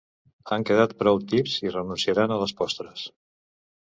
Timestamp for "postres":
2.63-3.07